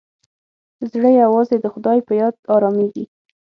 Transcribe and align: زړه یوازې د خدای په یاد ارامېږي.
زړه 0.91 1.09
یوازې 1.21 1.55
د 1.59 1.65
خدای 1.73 1.99
په 2.07 2.13
یاد 2.21 2.35
ارامېږي. 2.55 3.05